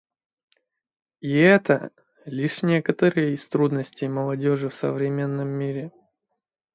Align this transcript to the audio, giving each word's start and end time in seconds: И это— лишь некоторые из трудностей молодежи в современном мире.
И 1.19 1.31
это— 1.37 1.91
лишь 2.25 2.63
некоторые 2.63 3.33
из 3.35 3.47
трудностей 3.47 4.07
молодежи 4.07 4.67
в 4.67 4.73
современном 4.73 5.49
мире. 5.49 5.91